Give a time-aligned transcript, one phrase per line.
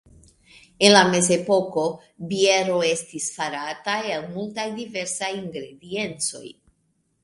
[0.87, 1.83] En la mezepoko
[2.33, 6.49] biero estis farata el multaj diversaj ingrediencoj.